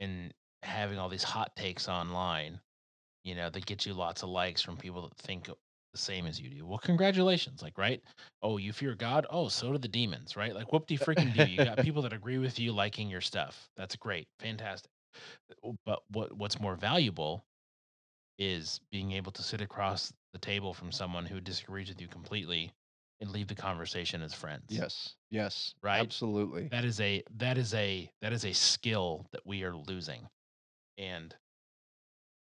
[0.00, 2.60] and having all these hot takes online,
[3.24, 5.50] you know, that get you lots of likes from people that think
[5.92, 6.66] the same as you do.
[6.66, 8.02] Well, congratulations, like, right?
[8.42, 9.26] Oh, you fear God?
[9.30, 10.54] Oh, so do the demons, right?
[10.54, 11.40] Like, whoop de freaking do.
[11.42, 13.70] You got people that agree with you liking your stuff.
[13.76, 14.28] That's great.
[14.38, 14.90] Fantastic.
[15.64, 17.44] Uh, But what what's more valuable
[18.38, 22.72] is being able to sit across the table from someone who disagrees with you completely
[23.20, 25.16] and leave the conversation as friends, Yes.
[25.30, 25.74] Yes.
[25.82, 26.10] right?
[26.10, 26.72] Absolutely.
[26.72, 30.28] That is a that is a that is a skill that we are losing.
[30.98, 31.36] And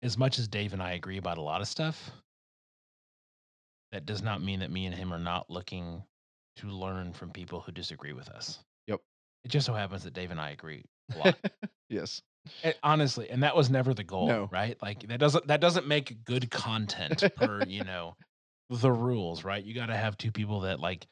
[0.03, 2.11] as much as Dave and I agree about a lot of stuff,
[3.93, 6.03] that does not mean that me and him are not looking
[6.57, 8.59] to learn from people who disagree with us.
[8.87, 9.01] Yep.
[9.45, 10.85] It just so happens that Dave and I agree
[11.15, 11.39] a lot.
[11.89, 12.23] yes.
[12.65, 14.49] Eh, honestly, and that was never the goal, No.
[14.51, 14.77] right?
[14.83, 18.17] Like that doesn't that doesn't make good content per, you know,
[18.71, 19.63] the rules, right?
[19.63, 21.07] You got to have two people that like,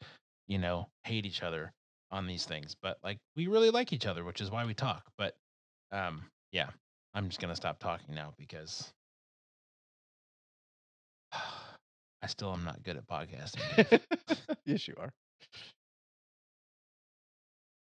[0.47, 1.71] you know, hate each other
[2.11, 5.03] on these things, but like we really like each other, which is why we talk.
[5.17, 5.35] But
[5.91, 6.69] um yeah,
[7.13, 8.91] I'm just going to stop talking now because
[12.21, 14.01] I still am not good at podcasting.
[14.65, 15.13] Yes, you are.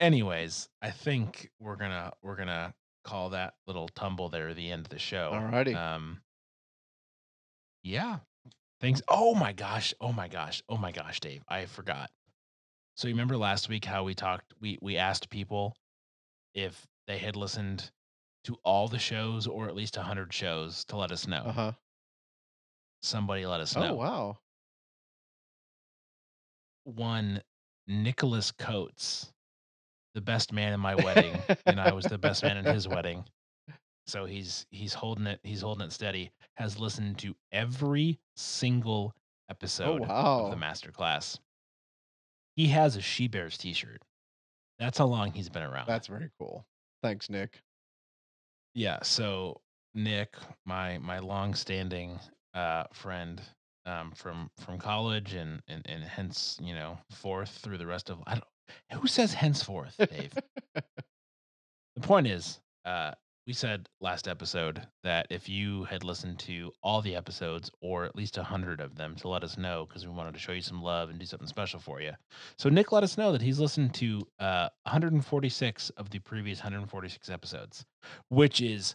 [0.00, 2.72] Anyways, I think we're going to we're to
[3.04, 5.30] call that little tumble there the end of the show.
[5.34, 5.76] Alrighty.
[5.76, 6.20] Um
[7.82, 8.18] Yeah.
[8.80, 9.02] Thanks.
[9.08, 9.92] Oh my gosh.
[10.00, 10.62] Oh my gosh.
[10.68, 11.42] Oh my gosh, Dave.
[11.48, 12.10] I forgot.
[12.96, 15.76] So you remember last week how we talked we we asked people
[16.54, 17.90] if they had listened
[18.44, 21.42] to all the shows or at least 100 shows to let us know.
[21.46, 21.72] Uh huh.
[23.02, 23.90] Somebody let us oh, know.
[23.90, 24.38] Oh wow.
[26.84, 27.42] One
[27.86, 29.32] Nicholas Coates,
[30.14, 31.36] the best man in my wedding,
[31.66, 33.24] and I was the best man in his wedding.
[34.06, 36.30] So he's he's holding it he's holding it steady.
[36.54, 39.14] Has listened to every single
[39.50, 41.38] Oh episode of the master class.
[42.56, 44.02] He has a She Bears t-shirt.
[44.78, 45.86] That's how long he's been around.
[45.86, 46.64] That's very cool.
[47.02, 47.60] Thanks, Nick.
[48.74, 48.98] yeah.
[49.02, 49.60] So
[49.94, 50.34] Nick,
[50.64, 52.20] my my long-standing
[52.54, 53.40] uh, friend
[53.86, 58.18] um, from from college and, and and hence you know forth through the rest of
[58.26, 58.44] I don't
[58.92, 60.32] who says henceforth, Dave.
[60.74, 63.12] the point is, uh,
[63.46, 68.14] we said last episode that if you had listened to all the episodes or at
[68.14, 70.60] least a hundred of them to let us know because we wanted to show you
[70.60, 72.12] some love and do something special for you.
[72.58, 77.28] So Nick let us know that he's listened to uh, 146 of the previous 146
[77.30, 77.84] episodes,
[78.28, 78.94] which is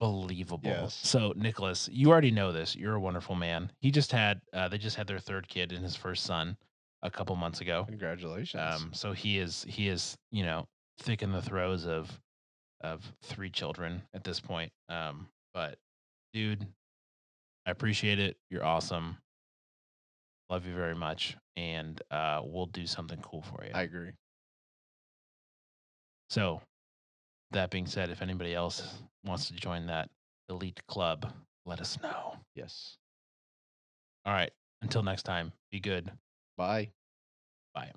[0.00, 0.60] unbelievable.
[0.68, 0.98] Yes.
[1.02, 2.76] So Nicholas, you already know this.
[2.76, 3.70] You're a wonderful man.
[3.80, 6.56] He just had uh, they just had their third kid and his first son
[7.02, 7.84] a couple months ago.
[7.88, 8.62] Congratulations.
[8.62, 10.66] Um, so he is he is you know
[11.00, 12.10] thick in the throes of
[12.82, 14.72] of three children at this point.
[14.88, 15.78] Um, but
[16.32, 16.66] dude,
[17.66, 18.36] I appreciate it.
[18.50, 19.16] You're awesome.
[20.50, 23.70] Love you very much, and uh, we'll do something cool for you.
[23.74, 24.10] I agree.
[26.30, 26.60] so,
[27.52, 30.10] that being said, if anybody else wants to join that
[30.48, 31.32] elite club,
[31.64, 32.36] let us know.
[32.54, 32.96] Yes.
[34.24, 34.50] All right.
[34.82, 36.10] Until next time, be good.
[36.56, 36.90] Bye.
[37.74, 37.92] Bye.